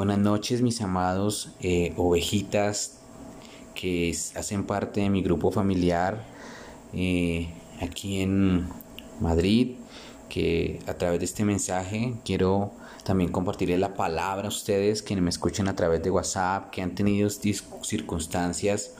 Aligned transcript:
Buenas 0.00 0.16
noches 0.16 0.62
mis 0.62 0.80
amados 0.80 1.50
eh, 1.60 1.92
ovejitas 1.98 3.00
que 3.74 4.16
hacen 4.34 4.64
parte 4.64 5.02
de 5.02 5.10
mi 5.10 5.22
grupo 5.22 5.50
familiar 5.50 6.24
eh, 6.94 7.52
aquí 7.82 8.22
en 8.22 8.66
Madrid, 9.20 9.72
que 10.30 10.78
a 10.86 10.94
través 10.94 11.18
de 11.18 11.26
este 11.26 11.44
mensaje 11.44 12.14
quiero 12.24 12.72
también 13.04 13.30
compartirles 13.30 13.78
la 13.78 13.92
palabra 13.92 14.46
a 14.46 14.48
ustedes 14.48 15.02
que 15.02 15.20
me 15.20 15.28
escuchan 15.28 15.68
a 15.68 15.76
través 15.76 16.02
de 16.02 16.10
WhatsApp, 16.10 16.70
que 16.70 16.80
han 16.80 16.94
tenido 16.94 17.28
circunstancias 17.28 18.92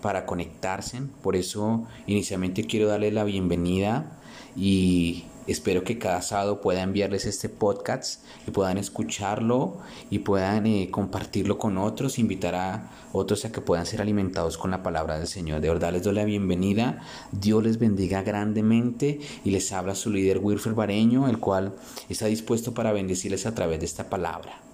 para 0.00 0.26
conectarse. 0.26 1.02
Por 1.22 1.36
eso 1.36 1.86
inicialmente 2.08 2.66
quiero 2.66 2.88
darles 2.88 3.12
la 3.12 3.22
bienvenida 3.22 4.18
y 4.56 5.22
Espero 5.46 5.82
que 5.82 5.98
cada 5.98 6.22
sábado 6.22 6.60
pueda 6.60 6.82
enviarles 6.82 7.24
este 7.24 7.48
podcast 7.48 8.22
y 8.46 8.52
puedan 8.52 8.78
escucharlo 8.78 9.78
y 10.08 10.20
puedan 10.20 10.66
eh, 10.66 10.88
compartirlo 10.90 11.58
con 11.58 11.78
otros, 11.78 12.20
invitar 12.20 12.54
a 12.54 12.90
otros 13.12 13.44
a 13.44 13.50
que 13.50 13.60
puedan 13.60 13.84
ser 13.84 14.00
alimentados 14.00 14.56
con 14.56 14.70
la 14.70 14.84
palabra 14.84 15.18
del 15.18 15.26
Señor. 15.26 15.60
De 15.60 15.68
verdad 15.68 15.92
les 15.92 16.04
doy 16.04 16.14
la 16.14 16.24
bienvenida. 16.24 17.00
Dios 17.32 17.62
les 17.64 17.78
bendiga 17.78 18.22
grandemente 18.22 19.20
y 19.44 19.50
les 19.50 19.72
habla 19.72 19.96
su 19.96 20.10
líder 20.10 20.38
Wilfer 20.38 20.74
Bareño, 20.74 21.28
el 21.28 21.38
cual 21.38 21.74
está 22.08 22.26
dispuesto 22.26 22.72
para 22.72 22.92
bendecirles 22.92 23.44
a 23.44 23.54
través 23.54 23.80
de 23.80 23.86
esta 23.86 24.08
palabra. 24.08 24.71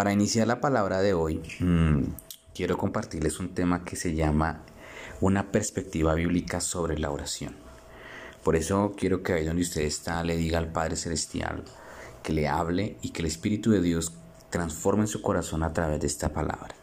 Para 0.00 0.14
iniciar 0.14 0.46
la 0.46 0.62
palabra 0.62 1.02
de 1.02 1.12
hoy, 1.12 1.42
mm, 1.58 2.04
quiero 2.54 2.78
compartirles 2.78 3.38
un 3.38 3.50
tema 3.50 3.84
que 3.84 3.96
se 3.96 4.14
llama 4.14 4.62
una 5.20 5.52
perspectiva 5.52 6.14
bíblica 6.14 6.62
sobre 6.62 6.98
la 6.98 7.10
oración. 7.10 7.54
Por 8.42 8.56
eso 8.56 8.94
quiero 8.96 9.22
que 9.22 9.34
ahí 9.34 9.44
donde 9.44 9.60
usted 9.60 9.82
está 9.82 10.24
le 10.24 10.38
diga 10.38 10.56
al 10.56 10.72
Padre 10.72 10.96
Celestial 10.96 11.64
que 12.22 12.32
le 12.32 12.48
hable 12.48 12.96
y 13.02 13.10
que 13.10 13.20
el 13.20 13.26
Espíritu 13.26 13.72
de 13.72 13.82
Dios 13.82 14.14
transforme 14.48 15.06
su 15.06 15.20
corazón 15.20 15.62
a 15.62 15.74
través 15.74 16.00
de 16.00 16.06
esta 16.06 16.30
palabra. 16.30 16.74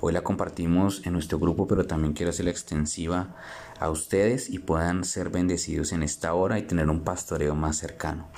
Hoy 0.00 0.14
la 0.14 0.22
compartimos 0.22 1.02
en 1.04 1.12
nuestro 1.12 1.38
grupo, 1.38 1.66
pero 1.66 1.84
también 1.84 2.14
quiero 2.14 2.30
hacerla 2.30 2.52
extensiva 2.52 3.36
a 3.80 3.90
ustedes 3.90 4.48
y 4.48 4.60
puedan 4.60 5.04
ser 5.04 5.28
bendecidos 5.28 5.92
en 5.92 6.02
esta 6.02 6.32
hora 6.32 6.58
y 6.58 6.62
tener 6.62 6.88
un 6.88 7.04
pastoreo 7.04 7.54
más 7.54 7.76
cercano. 7.76 8.28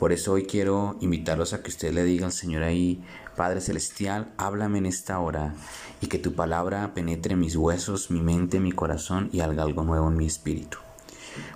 Por 0.00 0.12
eso 0.12 0.32
hoy 0.32 0.44
quiero 0.44 0.96
invitarlos 1.00 1.52
a 1.52 1.62
que 1.62 1.68
usted 1.68 1.92
le 1.92 2.04
diga 2.04 2.24
al 2.24 2.32
Señor 2.32 2.62
ahí, 2.62 3.02
Padre 3.36 3.60
Celestial, 3.60 4.32
háblame 4.38 4.78
en 4.78 4.86
esta 4.86 5.18
hora 5.18 5.54
y 6.00 6.06
que 6.06 6.18
tu 6.18 6.32
palabra 6.32 6.94
penetre 6.94 7.36
mis 7.36 7.54
huesos, 7.54 8.10
mi 8.10 8.22
mente, 8.22 8.60
mi 8.60 8.72
corazón 8.72 9.28
y 9.30 9.40
haga 9.40 9.62
algo 9.62 9.84
nuevo 9.84 10.08
en 10.08 10.16
mi 10.16 10.24
espíritu. 10.24 10.78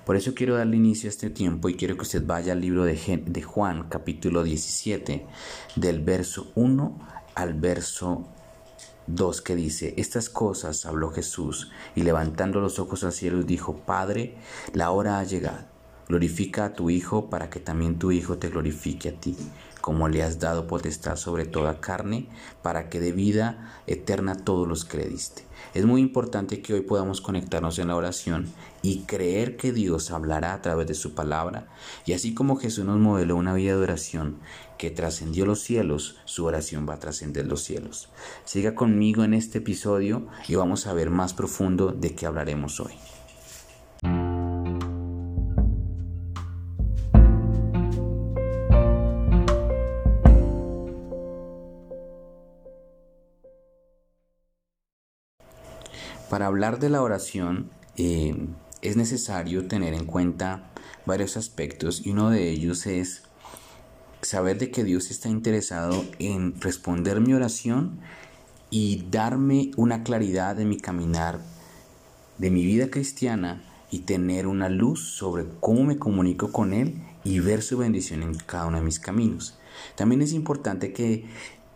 Por 0.04 0.16
eso 0.16 0.34
quiero 0.34 0.58
darle 0.58 0.76
inicio 0.76 1.08
a 1.08 1.12
este 1.12 1.30
tiempo 1.30 1.70
y 1.70 1.76
quiero 1.76 1.96
que 1.96 2.02
usted 2.02 2.22
vaya 2.26 2.52
al 2.52 2.60
libro 2.60 2.84
de, 2.84 3.22
de 3.24 3.42
Juan, 3.42 3.88
capítulo 3.88 4.42
17, 4.42 5.24
del 5.76 6.00
verso 6.02 6.52
1 6.54 6.98
al 7.34 7.54
verso 7.54 8.28
2 9.06 9.40
que 9.40 9.56
dice, 9.56 9.94
estas 9.96 10.28
cosas 10.28 10.84
habló 10.84 11.12
Jesús 11.12 11.70
y 11.94 12.02
levantando 12.02 12.60
los 12.60 12.78
ojos 12.78 13.04
al 13.04 13.12
cielo 13.12 13.42
dijo, 13.42 13.78
Padre, 13.86 14.36
la 14.74 14.90
hora 14.90 15.18
ha 15.18 15.24
llegado 15.24 15.73
Glorifica 16.08 16.66
a 16.66 16.72
tu 16.72 16.90
Hijo 16.90 17.30
para 17.30 17.50
que 17.50 17.60
también 17.60 17.98
tu 17.98 18.12
Hijo 18.12 18.38
te 18.38 18.48
glorifique 18.48 19.10
a 19.10 19.20
ti, 19.20 19.36
como 19.80 20.08
le 20.08 20.22
has 20.22 20.38
dado 20.38 20.66
potestad 20.66 21.16
sobre 21.16 21.44
toda 21.44 21.80
carne, 21.80 22.28
para 22.62 22.88
que 22.88 23.00
de 23.00 23.12
vida 23.12 23.80
eterna 23.86 24.36
todos 24.36 24.66
los 24.66 24.84
que. 24.84 25.44
Es 25.74 25.84
muy 25.84 26.00
importante 26.00 26.62
que 26.62 26.74
hoy 26.74 26.82
podamos 26.82 27.20
conectarnos 27.20 27.78
en 27.78 27.88
la 27.88 27.96
oración 27.96 28.46
y 28.82 29.00
creer 29.00 29.56
que 29.56 29.72
Dios 29.72 30.10
hablará 30.10 30.54
a 30.54 30.62
través 30.62 30.86
de 30.86 30.94
su 30.94 31.14
palabra. 31.14 31.66
Y 32.06 32.12
así 32.12 32.32
como 32.32 32.56
Jesús 32.56 32.84
nos 32.84 33.00
modeló 33.00 33.36
una 33.36 33.54
vida 33.54 33.76
de 33.76 33.82
oración 33.82 34.36
que 34.78 34.90
trascendió 34.90 35.46
los 35.46 35.60
cielos, 35.60 36.16
su 36.26 36.44
oración 36.44 36.86
va 36.88 36.94
a 36.94 37.00
trascender 37.00 37.46
los 37.46 37.62
cielos. 37.62 38.08
Siga 38.44 38.74
conmigo 38.74 39.24
en 39.24 39.34
este 39.34 39.58
episodio 39.58 40.26
y 40.46 40.54
vamos 40.54 40.86
a 40.86 40.92
ver 40.92 41.10
más 41.10 41.34
profundo 41.34 41.90
de 41.90 42.14
qué 42.14 42.26
hablaremos 42.26 42.78
hoy. 42.78 42.92
Para 56.44 56.52
hablar 56.52 56.78
de 56.78 56.90
la 56.90 57.00
oración 57.00 57.70
eh, 57.96 58.36
es 58.82 58.98
necesario 58.98 59.66
tener 59.66 59.94
en 59.94 60.04
cuenta 60.04 60.68
varios 61.06 61.38
aspectos 61.38 62.04
y 62.04 62.10
uno 62.10 62.28
de 62.28 62.50
ellos 62.50 62.86
es 62.86 63.22
saber 64.20 64.58
de 64.58 64.70
que 64.70 64.84
Dios 64.84 65.10
está 65.10 65.30
interesado 65.30 66.04
en 66.18 66.60
responder 66.60 67.22
mi 67.22 67.32
oración 67.32 67.98
y 68.68 69.06
darme 69.10 69.70
una 69.78 70.04
claridad 70.04 70.54
de 70.54 70.66
mi 70.66 70.76
caminar, 70.76 71.40
de 72.36 72.50
mi 72.50 72.66
vida 72.66 72.90
cristiana 72.90 73.64
y 73.90 74.00
tener 74.00 74.46
una 74.46 74.68
luz 74.68 75.16
sobre 75.16 75.46
cómo 75.60 75.84
me 75.84 75.96
comunico 75.96 76.52
con 76.52 76.74
Él 76.74 77.00
y 77.24 77.40
ver 77.40 77.62
su 77.62 77.78
bendición 77.78 78.22
en 78.22 78.34
cada 78.34 78.66
uno 78.66 78.76
de 78.76 78.84
mis 78.84 79.00
caminos. 79.00 79.58
También 79.96 80.20
es 80.20 80.34
importante 80.34 80.92
que 80.92 81.24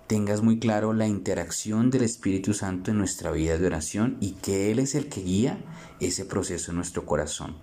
tengas 0.09 0.43
muy 0.43 0.59
claro 0.59 0.95
la 0.95 1.07
interacción 1.07 1.91
del 1.91 2.03
Espíritu 2.03 2.55
Santo 2.55 2.91
en 2.91 2.99
nuestra 2.99 3.31
vida 3.31 3.59
de 3.59 3.67
oración 3.67 4.17
y 4.21 4.33
que 4.33 4.73
Él 4.73 4.79
es 4.79 4.95
el 4.95 5.11
que 5.11 5.21
guía 5.21 5.59
ese 6.01 6.25
proceso 6.25 6.71
en 6.71 6.77
nuestro 6.79 7.05
corazón. 7.05 7.57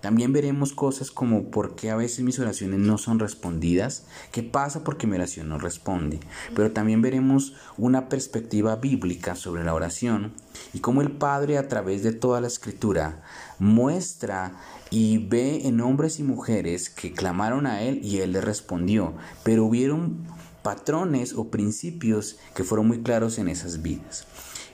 También 0.00 0.32
veremos 0.32 0.72
cosas 0.72 1.10
como 1.10 1.50
por 1.50 1.74
qué 1.74 1.90
a 1.90 1.96
veces 1.96 2.24
mis 2.24 2.38
oraciones 2.38 2.78
no 2.78 2.96
son 2.96 3.18
respondidas, 3.18 4.06
qué 4.32 4.42
pasa 4.42 4.82
porque 4.82 5.06
mi 5.06 5.16
oración 5.16 5.48
no 5.48 5.58
responde. 5.58 6.20
Pero 6.54 6.70
también 6.70 7.02
veremos 7.02 7.54
una 7.76 8.08
perspectiva 8.08 8.76
bíblica 8.76 9.34
sobre 9.34 9.64
la 9.64 9.74
oración 9.74 10.32
y 10.72 10.78
cómo 10.78 11.02
el 11.02 11.10
Padre 11.10 11.58
a 11.58 11.68
través 11.68 12.02
de 12.02 12.12
toda 12.12 12.40
la 12.40 12.46
escritura 12.46 13.22
muestra 13.58 14.54
y 14.90 15.18
ve 15.18 15.66
en 15.66 15.80
hombres 15.82 16.18
y 16.18 16.22
mujeres 16.22 16.88
que 16.88 17.12
clamaron 17.12 17.66
a 17.66 17.82
Él 17.82 18.00
y 18.02 18.18
Él 18.20 18.32
les 18.32 18.44
respondió. 18.44 19.14
Pero 19.42 19.66
hubieron 19.66 20.24
patrones 20.62 21.34
o 21.34 21.50
principios 21.50 22.38
que 22.54 22.64
fueron 22.64 22.88
muy 22.88 23.02
claros 23.02 23.38
en 23.38 23.48
esas 23.48 23.82
vidas. 23.82 24.26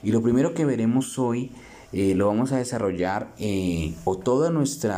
Y 0.03 0.11
lo 0.11 0.21
primero 0.21 0.53
que 0.53 0.65
veremos 0.65 1.17
hoy 1.17 1.51
eh, 1.91 2.15
lo 2.15 2.27
vamos 2.27 2.51
a 2.51 2.57
desarrollar 2.57 3.33
eh, 3.37 3.95
o 4.03 4.17
todo 4.17 4.51
nuestro 4.51 4.93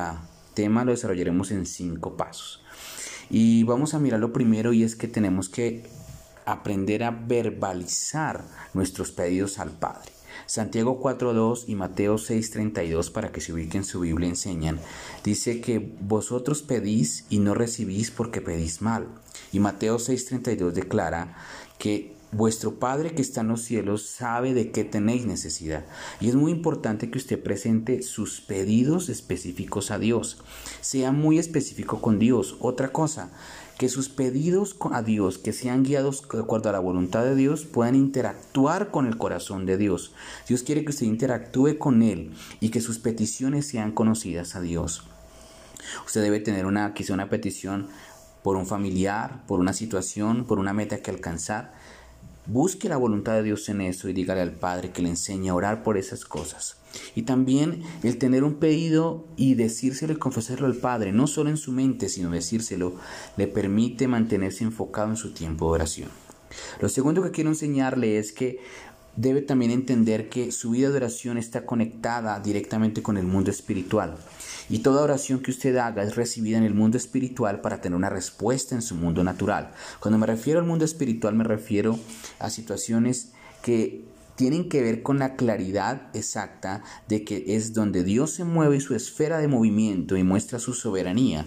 tema 0.54 0.84
lo 0.84 0.92
desarrollaremos 0.92 1.52
en 1.52 1.66
cinco 1.66 2.18
pasos. 2.18 2.62
Y 3.30 3.64
vamos 3.64 3.94
a 3.94 4.00
mirar 4.00 4.20
lo 4.20 4.34
primero 4.34 4.74
y 4.74 4.84
es 4.84 4.96
que 4.96 5.08
tenemos 5.08 5.50
que 5.50 5.84
aprender 6.46 7.04
a 7.04 7.12
verbalizar 7.12 8.44
nuestros 8.74 9.12
pedidos 9.12 9.60
al 9.60 9.70
Padre. 9.70 10.12
Santiago 10.48 11.00
4.2 11.00 11.66
y 11.68 11.76
Mateo 11.76 12.16
6.32 12.16 13.12
para 13.12 13.32
que 13.32 13.40
se 13.40 13.54
ubiquen 13.54 13.84
su 13.84 14.00
Biblia 14.00 14.30
enseñan. 14.30 14.80
Dice 15.24 15.62
que 15.62 15.96
vosotros 16.02 16.64
pedís 16.64 17.26
y 17.30 17.40
no 17.40 17.54
recibís 17.54 18.10
porque 18.10 18.42
pedís 18.42 18.82
mal. 18.82 19.08
Y 19.52 19.60
Mateo 19.60 19.98
6.32 19.98 20.72
declara 20.72 21.36
que 21.78 22.20
Vuestro 22.32 22.76
Padre 22.76 23.16
que 23.16 23.24
está 23.24 23.42
en 23.42 23.48
los 23.48 23.64
cielos 23.64 24.06
sabe 24.06 24.54
de 24.54 24.70
qué 24.70 24.84
tenéis 24.84 25.26
necesidad. 25.26 25.84
Y 26.22 26.30
es 26.30 26.36
muy 26.36 26.52
importante 26.52 27.10
que 27.10 27.18
usted 27.18 27.42
presente 27.42 28.04
sus 28.04 28.40
pedidos 28.40 29.10
específicos 29.10 29.90
a 29.90 29.98
Dios. 29.98 30.38
Sea 30.80 31.12
muy 31.12 31.40
específico 31.40 32.02
con 32.02 32.20
Dios. 32.20 32.56
Otra 32.60 32.92
cosa, 32.92 33.32
que 33.80 33.90
sus 33.90 34.10
pedidos 34.10 34.76
a 34.92 35.02
Dios, 35.02 35.40
que 35.40 35.54
sean 35.54 35.82
guiados 35.82 36.28
de 36.32 36.40
acuerdo 36.40 36.70
a 36.70 36.74
la 36.74 36.80
voluntad 36.80 37.24
de 37.24 37.34
Dios, 37.34 37.66
puedan 37.66 37.96
interactuar 37.96 38.92
con 38.92 39.08
el 39.08 39.18
corazón 39.18 39.66
de 39.66 39.78
Dios. 39.78 40.14
Dios 40.48 40.62
quiere 40.62 40.84
que 40.84 40.92
usted 40.92 41.08
interactúe 41.08 41.80
con 41.80 42.04
Él 42.04 42.34
y 42.60 42.70
que 42.70 42.82
sus 42.82 43.00
peticiones 43.00 43.66
sean 43.66 43.92
conocidas 43.92 44.56
a 44.56 44.62
Dios. 44.62 45.04
Usted 46.06 46.22
debe 46.22 46.40
tener 46.40 46.68
una, 46.68 46.94
quizá 46.94 47.16
una 47.16 47.30
petición 47.30 47.88
por 48.44 48.56
un 48.56 48.66
familiar, 48.66 49.46
por 49.48 49.60
una 49.60 49.74
situación, 49.74 50.46
por 50.46 50.60
una 50.60 50.74
meta 50.74 51.02
que 51.02 51.12
alcanzar. 51.12 51.74
Busque 52.46 52.90
la 52.90 52.98
voluntad 52.98 53.34
de 53.34 53.44
Dios 53.44 53.70
en 53.70 53.82
eso 53.82 54.10
y 54.10 54.14
dígale 54.14 54.42
al 54.42 54.54
Padre 54.54 54.92
que 54.92 55.02
le 55.02 55.10
enseñe 55.10 55.50
a 55.50 55.56
orar 55.56 55.84
por 55.84 55.98
esas 55.98 56.26
cosas. 56.26 56.78
Y 57.14 57.22
también 57.24 57.84
el 58.02 58.18
tener 58.18 58.44
un 58.44 58.56
pedido 58.56 59.28
y 59.36 59.54
decírselo 59.54 60.14
y 60.14 60.18
confesarlo 60.18 60.66
al 60.66 60.76
Padre, 60.76 61.12
no 61.12 61.28
solo 61.28 61.52
en 61.52 61.58
su 61.58 61.72
mente, 61.72 62.10
sino 62.10 62.32
decírselo, 62.32 62.96
le 63.38 63.48
permite 63.48 64.08
mantenerse 64.08 64.64
enfocado 64.64 65.10
en 65.10 65.18
su 65.18 65.32
tiempo 65.34 65.66
de 65.66 65.72
oración. 65.74 66.10
Lo 66.80 66.90
segundo 66.90 67.22
que 67.22 67.32
quiero 67.32 67.52
enseñarle 67.52 68.18
es 68.18 68.32
que 68.32 68.60
debe 69.16 69.42
también 69.42 69.72
entender 69.72 70.30
que 70.30 70.52
su 70.52 70.72
vida 70.72 70.90
de 70.90 70.98
oración 70.98 71.38
está 71.38 71.66
conectada 71.66 72.40
directamente 72.40 73.02
con 73.02 73.18
el 73.18 73.26
mundo 73.26 73.52
espiritual. 73.52 74.16
Y 74.70 74.80
toda 74.80 75.02
oración 75.02 75.40
que 75.40 75.52
usted 75.52 75.76
haga 75.78 76.04
es 76.04 76.16
recibida 76.16 76.58
en 76.58 76.64
el 76.64 76.76
mundo 76.76 76.98
espiritual 76.98 77.62
para 77.62 77.82
tener 77.82 77.96
una 77.96 78.10
respuesta 78.10 78.76
en 78.76 78.82
su 78.82 78.96
mundo 78.96 79.24
natural. 79.24 79.72
Cuando 80.00 80.18
me 80.18 80.28
refiero 80.28 80.60
al 80.60 80.66
mundo 80.66 80.86
espiritual 80.86 81.34
me 81.34 81.44
refiero 81.44 82.00
a 82.40 82.50
situaciones 82.50 83.32
que 83.64 84.04
tienen 84.36 84.70
que 84.70 84.82
ver 84.82 85.02
con 85.02 85.20
la 85.20 85.36
claridad 85.36 86.04
exacta 86.14 86.84
de 87.10 87.26
que 87.26 87.44
es 87.56 87.74
donde 87.74 88.04
Dios 88.04 88.32
se 88.32 88.46
mueve 88.46 88.80
su 88.80 88.96
esfera 88.96 89.40
de 89.40 89.50
movimiento 89.50 90.16
y 90.16 90.24
muestra 90.24 90.60
su 90.60 90.74
soberanía. 90.74 91.46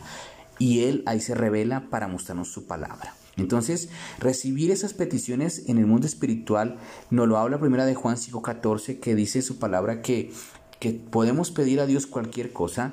Y 0.59 0.85
Él 0.85 1.03
ahí 1.07 1.21
se 1.21 1.35
revela 1.35 1.89
para 1.89 2.09
mostrarnos 2.09 2.49
su 2.49 2.67
palabra. 2.67 3.15
Entonces, 3.37 3.89
recibir 4.19 4.71
esas 4.71 4.93
peticiones 4.95 5.65
en 5.69 5.79
el 5.79 5.87
mundo 5.87 6.07
espiritual 6.07 6.77
nos 7.11 7.29
lo 7.29 7.39
habla 7.39 7.61
primera 7.61 7.87
de 7.87 7.95
Juan 7.95 8.17
5:14 8.17 9.01
que 9.01 9.15
dice 9.15 9.43
su 9.43 9.59
palabra 9.59 10.03
que, 10.03 10.33
que 10.81 10.93
podemos 10.93 11.51
pedir 11.51 11.81
a 11.81 11.87
Dios 11.87 12.07
cualquier 12.07 12.53
cosa, 12.53 12.93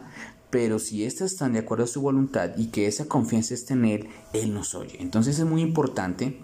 pero 0.50 0.80
si 0.80 1.04
éstas 1.04 1.34
están 1.34 1.54
de 1.54 1.60
acuerdo 1.60 1.84
a 1.84 1.88
su 1.88 2.02
voluntad 2.02 2.52
y 2.58 2.68
que 2.68 2.88
esa 2.88 3.06
confianza 3.06 3.54
esté 3.54 3.74
en 3.74 3.86
Él, 3.86 4.10
Él 4.34 4.54
nos 4.54 4.76
oye. 4.76 4.98
Entonces 5.00 5.38
es 5.40 5.46
muy 5.46 5.62
importante 5.62 6.40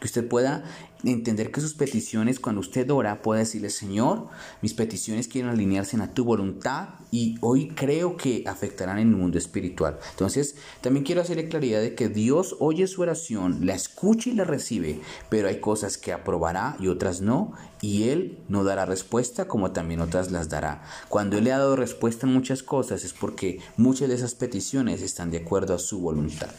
que 0.00 0.06
usted 0.06 0.26
pueda 0.26 0.64
entender 1.04 1.50
que 1.50 1.60
sus 1.60 1.74
peticiones, 1.74 2.38
cuando 2.38 2.60
usted 2.60 2.88
ora, 2.90 3.22
puede 3.22 3.40
decirle, 3.40 3.70
Señor, 3.70 4.28
mis 4.60 4.74
peticiones 4.74 5.28
quieren 5.28 5.50
alinearse 5.50 5.96
a 6.00 6.14
tu 6.14 6.24
voluntad 6.24 6.90
y 7.10 7.36
hoy 7.40 7.68
creo 7.68 8.16
que 8.16 8.44
afectarán 8.46 8.98
en 8.98 9.08
el 9.08 9.16
mundo 9.16 9.38
espiritual. 9.38 9.98
Entonces, 10.10 10.56
también 10.80 11.04
quiero 11.04 11.20
hacerle 11.20 11.48
claridad 11.48 11.80
de 11.80 11.94
que 11.94 12.08
Dios 12.08 12.56
oye 12.60 12.86
su 12.86 13.02
oración, 13.02 13.66
la 13.66 13.74
escucha 13.74 14.30
y 14.30 14.34
la 14.34 14.44
recibe, 14.44 15.00
pero 15.28 15.48
hay 15.48 15.60
cosas 15.60 15.98
que 15.98 16.12
aprobará 16.12 16.76
y 16.78 16.88
otras 16.88 17.20
no, 17.20 17.52
y 17.80 18.04
Él 18.04 18.38
no 18.48 18.62
dará 18.62 18.86
respuesta 18.86 19.46
como 19.48 19.72
también 19.72 20.00
otras 20.00 20.30
las 20.30 20.48
dará. 20.48 20.82
Cuando 21.08 21.36
Él 21.36 21.44
le 21.44 21.52
ha 21.52 21.58
dado 21.58 21.76
respuesta 21.76 22.26
en 22.26 22.32
muchas 22.32 22.62
cosas 22.62 23.04
es 23.04 23.12
porque 23.12 23.60
muchas 23.76 24.08
de 24.08 24.14
esas 24.14 24.34
peticiones 24.34 25.02
están 25.02 25.30
de 25.30 25.38
acuerdo 25.38 25.74
a 25.74 25.78
su 25.78 26.00
voluntad. 26.00 26.50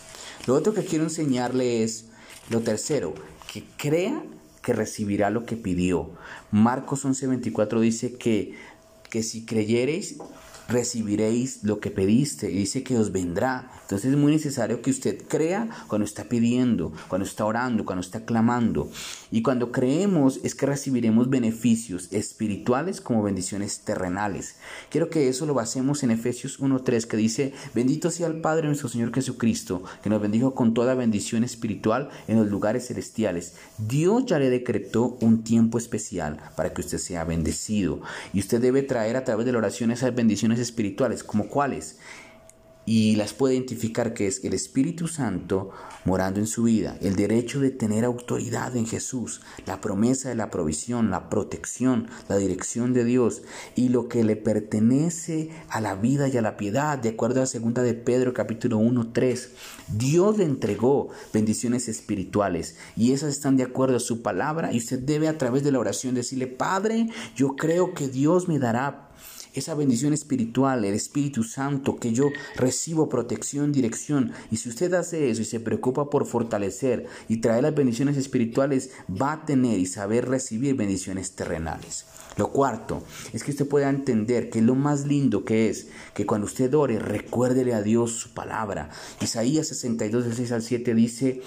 Lo 0.45 0.55
otro 0.55 0.73
que 0.73 0.83
quiero 0.83 1.05
enseñarle 1.05 1.83
es, 1.83 2.07
lo 2.49 2.61
tercero, 2.61 3.13
que 3.51 3.63
crea 3.77 4.23
que 4.61 4.73
recibirá 4.73 5.29
lo 5.29 5.45
que 5.45 5.55
pidió. 5.57 6.11
Marcos 6.51 7.05
11:24 7.05 7.79
dice 7.81 8.13
que, 8.13 8.53
que 9.09 9.21
si 9.21 9.45
creyereis 9.45 10.17
recibiréis 10.67 11.63
lo 11.63 11.79
que 11.79 11.91
pediste 11.91 12.51
y 12.51 12.57
dice 12.57 12.83
que 12.83 12.97
os 12.97 13.11
vendrá. 13.11 13.71
Entonces 13.81 14.11
es 14.11 14.17
muy 14.17 14.31
necesario 14.31 14.81
que 14.81 14.91
usted 14.91 15.23
crea 15.27 15.69
cuando 15.87 16.05
está 16.05 16.25
pidiendo, 16.25 16.93
cuando 17.07 17.25
está 17.25 17.45
orando, 17.45 17.85
cuando 17.85 18.01
está 18.01 18.25
clamando. 18.25 18.89
Y 19.31 19.41
cuando 19.41 19.71
creemos 19.71 20.39
es 20.43 20.55
que 20.55 20.65
recibiremos 20.65 21.29
beneficios 21.29 22.07
espirituales 22.11 23.01
como 23.01 23.23
bendiciones 23.23 23.79
terrenales. 23.79 24.55
Quiero 24.89 25.09
que 25.09 25.27
eso 25.27 25.45
lo 25.45 25.53
basemos 25.53 26.03
en 26.03 26.11
Efesios 26.11 26.59
1.3 26.59 27.05
que 27.05 27.17
dice, 27.17 27.53
bendito 27.73 28.11
sea 28.11 28.27
el 28.27 28.41
Padre 28.41 28.67
nuestro 28.67 28.89
Señor 28.89 29.13
Jesucristo, 29.13 29.83
que 30.01 30.09
nos 30.09 30.21
bendijo 30.21 30.53
con 30.53 30.73
toda 30.73 30.95
bendición 30.95 31.43
espiritual 31.43 32.09
en 32.27 32.37
los 32.37 32.49
lugares 32.49 32.87
celestiales. 32.87 33.55
Dios 33.77 34.25
ya 34.25 34.39
le 34.39 34.49
decretó 34.49 35.17
un 35.21 35.43
tiempo 35.43 35.77
especial 35.77 36.39
para 36.55 36.73
que 36.73 36.81
usted 36.81 36.97
sea 36.97 37.23
bendecido. 37.23 38.01
Y 38.33 38.39
usted 38.39 38.61
debe 38.61 38.83
traer 38.83 39.15
a 39.15 39.23
través 39.23 39.45
de 39.45 39.51
la 39.51 39.57
oración 39.57 39.91
esas 39.91 40.15
bendiciones 40.15 40.52
espirituales, 40.59 41.23
como 41.23 41.47
cuáles, 41.47 41.97
y 42.85 43.15
las 43.15 43.33
puede 43.33 43.55
identificar 43.55 44.13
que 44.13 44.27
es 44.27 44.43
el 44.43 44.53
Espíritu 44.53 45.07
Santo 45.07 45.71
morando 46.05 46.41
en 46.41 46.47
su 46.47 46.63
vida, 46.63 46.97
el 47.01 47.15
derecho 47.15 47.61
de 47.61 47.71
tener 47.71 48.03
autoridad 48.03 48.75
en 48.75 48.85
Jesús, 48.85 49.41
la 49.65 49.79
promesa 49.79 50.27
de 50.27 50.35
la 50.35 50.49
provisión, 50.49 51.09
la 51.09 51.29
protección, 51.29 52.09
la 52.27 52.35
dirección 52.35 52.91
de 52.93 53.05
Dios 53.05 53.43
y 53.75 53.87
lo 53.87 54.09
que 54.09 54.25
le 54.25 54.35
pertenece 54.35 55.49
a 55.69 55.79
la 55.79 55.95
vida 55.95 56.27
y 56.27 56.35
a 56.35 56.41
la 56.41 56.57
piedad, 56.57 56.97
de 56.97 57.09
acuerdo 57.09 57.39
a 57.39 57.43
la 57.43 57.47
segunda 57.47 57.83
de 57.83 57.93
Pedro 57.93 58.33
capítulo 58.33 58.77
1, 58.79 59.13
3. 59.13 59.51
Dios 59.95 60.37
le 60.37 60.43
entregó 60.43 61.09
bendiciones 61.33 61.87
espirituales 61.87 62.75
y 62.97 63.13
esas 63.13 63.29
están 63.29 63.55
de 63.55 63.63
acuerdo 63.63 63.95
a 63.95 64.01
su 64.01 64.21
palabra 64.21 64.73
y 64.73 64.79
usted 64.79 64.99
debe 64.99 65.29
a 65.29 65.37
través 65.37 65.63
de 65.63 65.71
la 65.71 65.79
oración 65.79 66.15
decirle, 66.15 66.47
Padre, 66.47 67.07
yo 67.33 67.55
creo 67.55 67.93
que 67.93 68.09
Dios 68.09 68.49
me 68.49 68.59
dará 68.59 69.09
esa 69.53 69.75
bendición 69.75 70.13
espiritual, 70.13 70.83
el 70.85 70.93
Espíritu 70.93 71.43
Santo, 71.43 71.97
que 71.97 72.13
yo 72.13 72.29
recibo 72.55 73.09
protección, 73.09 73.71
dirección. 73.71 74.31
Y 74.51 74.57
si 74.57 74.69
usted 74.69 74.93
hace 74.93 75.29
eso 75.29 75.41
y 75.41 75.45
se 75.45 75.59
preocupa 75.59 76.09
por 76.09 76.25
fortalecer 76.25 77.05
y 77.27 77.37
traer 77.37 77.63
las 77.63 77.75
bendiciones 77.75 78.17
espirituales, 78.17 78.91
va 79.09 79.33
a 79.33 79.45
tener 79.45 79.79
y 79.79 79.85
saber 79.85 80.27
recibir 80.27 80.75
bendiciones 80.75 81.31
terrenales. 81.31 82.05
Lo 82.35 82.51
cuarto 82.51 83.03
es 83.31 83.43
que 83.43 83.51
usted 83.51 83.67
pueda 83.67 83.89
entender 83.89 84.49
que 84.49 84.61
lo 84.61 84.73
más 84.73 85.05
lindo 85.05 85.45
que 85.45 85.69
es 85.69 85.89
que 86.15 86.25
cuando 86.25 86.45
usted 86.45 86.73
ore, 86.73 86.97
recuérdele 86.97 87.73
a 87.75 87.83
Dios 87.83 88.13
su 88.13 88.33
palabra. 88.33 88.89
Isaías 89.21 89.67
62, 89.67 90.25
6 90.35 90.51
al 90.51 90.63
7 90.63 90.95
dice, 90.95 91.41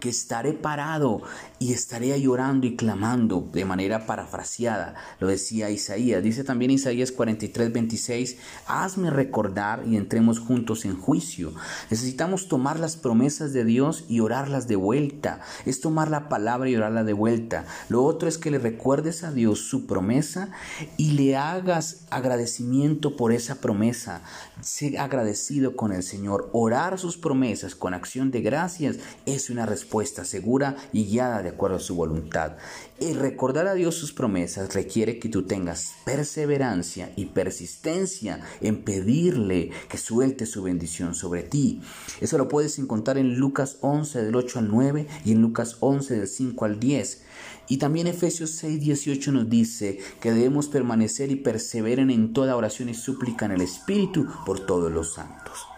que 0.00 0.10
estaré 0.10 0.52
parado 0.52 1.22
y 1.58 1.72
estaré 1.72 2.20
llorando 2.20 2.66
y 2.66 2.76
clamando 2.76 3.48
de 3.52 3.64
manera 3.64 4.06
parafraseada, 4.06 4.94
lo 5.18 5.26
decía 5.26 5.70
Isaías. 5.70 6.22
Dice 6.22 6.44
también 6.44 6.70
Isaías 6.70 7.10
43, 7.10 7.72
26, 7.72 8.36
hazme 8.66 9.10
recordar 9.10 9.82
y 9.86 9.96
entremos 9.96 10.38
juntos 10.38 10.84
en 10.84 10.96
juicio. 10.96 11.52
Necesitamos 11.90 12.48
tomar 12.48 12.78
las 12.78 12.96
promesas 12.96 13.52
de 13.52 13.64
Dios 13.64 14.04
y 14.08 14.20
orarlas 14.20 14.68
de 14.68 14.76
vuelta. 14.76 15.40
Es 15.64 15.80
tomar 15.80 16.10
la 16.10 16.28
palabra 16.28 16.68
y 16.68 16.76
orarla 16.76 17.02
de 17.04 17.12
vuelta. 17.14 17.64
Lo 17.88 18.04
otro 18.04 18.28
es 18.28 18.38
que 18.38 18.50
le 18.50 18.58
recuerdes 18.58 19.24
a 19.24 19.32
Dios 19.32 19.60
su 19.60 19.86
promesa 19.86 20.50
y 20.96 21.12
le 21.12 21.36
hagas 21.36 22.04
agradecimiento 22.10 23.16
por 23.16 23.32
esa 23.32 23.56
promesa. 23.60 24.22
Sé 24.60 24.98
agradecido 24.98 25.76
con 25.76 25.92
el 25.92 26.02
Señor. 26.02 26.50
Orar 26.52 26.98
sus 26.98 27.16
promesas 27.16 27.74
con 27.74 27.94
acción 27.94 28.30
de 28.30 28.42
gracias 28.42 28.96
es 29.26 29.50
una 29.50 29.66
respuesta 29.78 30.24
segura 30.24 30.76
y 30.92 31.04
guiada 31.04 31.42
de 31.42 31.50
acuerdo 31.50 31.76
a 31.76 31.80
su 31.80 31.94
voluntad. 31.94 32.56
Y 32.98 33.12
recordar 33.12 33.68
a 33.68 33.74
Dios 33.74 33.94
sus 33.94 34.12
promesas 34.12 34.74
requiere 34.74 35.20
que 35.20 35.28
tú 35.28 35.44
tengas 35.44 35.92
perseverancia 36.04 37.12
y 37.14 37.26
persistencia 37.26 38.40
en 38.60 38.82
pedirle 38.82 39.70
que 39.88 39.96
suelte 39.96 40.46
su 40.46 40.64
bendición 40.64 41.14
sobre 41.14 41.44
ti. 41.44 41.80
Eso 42.20 42.38
lo 42.38 42.48
puedes 42.48 42.78
encontrar 42.80 43.18
en 43.18 43.38
Lucas 43.38 43.78
11 43.80 44.24
del 44.24 44.34
8 44.34 44.58
al 44.58 44.68
9 44.68 45.06
y 45.24 45.32
en 45.32 45.42
Lucas 45.42 45.76
11 45.78 46.16
del 46.16 46.26
5 46.28 46.64
al 46.64 46.80
10. 46.80 47.22
Y 47.68 47.76
también 47.76 48.08
Efesios 48.08 48.50
6, 48.50 48.80
18 48.80 49.30
nos 49.30 49.48
dice 49.48 50.00
que 50.20 50.32
debemos 50.32 50.66
permanecer 50.66 51.30
y 51.30 51.36
perseveren 51.36 52.10
en 52.10 52.32
toda 52.32 52.56
oración 52.56 52.88
y 52.88 52.94
súplica 52.94 53.46
en 53.46 53.52
el 53.52 53.60
Espíritu 53.60 54.26
por 54.44 54.66
todos 54.66 54.90
los 54.90 55.14
santos. 55.14 55.77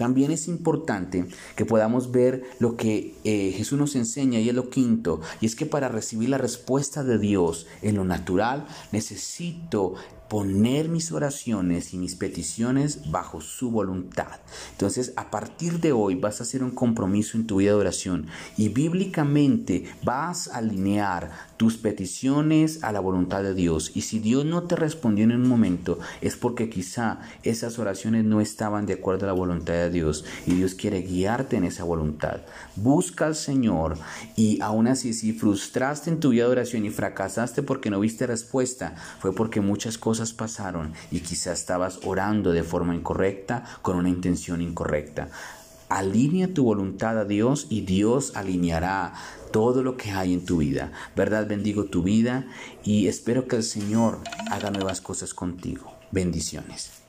También 0.00 0.30
es 0.30 0.48
importante 0.48 1.26
que 1.56 1.66
podamos 1.66 2.10
ver 2.10 2.42
lo 2.58 2.74
que 2.74 3.16
eh, 3.24 3.52
Jesús 3.54 3.78
nos 3.78 3.96
enseña 3.96 4.40
y 4.40 4.48
es 4.48 4.54
lo 4.54 4.70
quinto, 4.70 5.20
y 5.42 5.44
es 5.44 5.54
que 5.54 5.66
para 5.66 5.90
recibir 5.90 6.30
la 6.30 6.38
respuesta 6.38 7.04
de 7.04 7.18
Dios 7.18 7.66
en 7.82 7.96
lo 7.96 8.04
natural 8.06 8.66
necesito 8.92 9.96
poner 10.30 10.88
mis 10.88 11.10
oraciones 11.10 11.92
y 11.92 11.98
mis 11.98 12.14
peticiones 12.14 13.10
bajo 13.10 13.40
su 13.40 13.72
voluntad. 13.72 14.38
Entonces, 14.70 15.12
a 15.16 15.28
partir 15.28 15.80
de 15.80 15.90
hoy 15.90 16.14
vas 16.14 16.38
a 16.38 16.44
hacer 16.44 16.62
un 16.62 16.70
compromiso 16.70 17.36
en 17.36 17.48
tu 17.48 17.56
vida 17.56 17.72
de 17.72 17.78
oración 17.78 18.28
y 18.56 18.68
bíblicamente 18.68 19.86
vas 20.04 20.46
a 20.46 20.58
alinear 20.58 21.50
tus 21.56 21.76
peticiones 21.76 22.84
a 22.84 22.92
la 22.92 23.00
voluntad 23.00 23.42
de 23.42 23.54
Dios. 23.54 23.90
Y 23.94 24.02
si 24.02 24.20
Dios 24.20 24.44
no 24.44 24.62
te 24.62 24.76
respondió 24.76 25.24
en 25.24 25.32
un 25.32 25.48
momento, 25.48 25.98
es 26.20 26.36
porque 26.36 26.70
quizá 26.70 27.18
esas 27.42 27.80
oraciones 27.80 28.24
no 28.24 28.40
estaban 28.40 28.86
de 28.86 28.94
acuerdo 28.94 29.24
a 29.24 29.26
la 29.26 29.32
voluntad 29.32 29.74
de 29.74 29.90
Dios 29.90 30.24
y 30.46 30.54
Dios 30.54 30.74
quiere 30.74 31.02
guiarte 31.02 31.56
en 31.56 31.64
esa 31.64 31.82
voluntad. 31.82 32.42
Busca 32.76 33.26
al 33.26 33.34
Señor 33.34 33.98
y 34.36 34.60
aún 34.62 34.86
así 34.86 35.12
si 35.12 35.32
frustraste 35.32 36.08
en 36.08 36.20
tu 36.20 36.28
vida 36.30 36.44
de 36.44 36.52
oración 36.52 36.84
y 36.84 36.90
fracasaste 36.90 37.64
porque 37.64 37.90
no 37.90 37.98
viste 37.98 38.28
respuesta, 38.28 38.94
fue 39.18 39.34
porque 39.34 39.60
muchas 39.60 39.98
cosas 39.98 40.19
pasaron 40.32 40.92
y 41.10 41.20
quizás 41.20 41.58
estabas 41.58 42.00
orando 42.04 42.52
de 42.52 42.62
forma 42.62 42.94
incorrecta 42.94 43.64
con 43.82 43.96
una 43.96 44.08
intención 44.08 44.60
incorrecta. 44.60 45.28
Alinea 45.88 46.54
tu 46.54 46.64
voluntad 46.64 47.18
a 47.18 47.24
Dios 47.24 47.66
y 47.68 47.80
Dios 47.80 48.36
alineará 48.36 49.14
todo 49.50 49.82
lo 49.82 49.96
que 49.96 50.12
hay 50.12 50.34
en 50.34 50.44
tu 50.44 50.58
vida. 50.58 50.92
¿Verdad? 51.16 51.48
Bendigo 51.48 51.86
tu 51.86 52.02
vida 52.02 52.46
y 52.84 53.08
espero 53.08 53.48
que 53.48 53.56
el 53.56 53.64
Señor 53.64 54.20
haga 54.50 54.70
nuevas 54.70 55.00
cosas 55.00 55.34
contigo. 55.34 55.92
Bendiciones. 56.12 56.99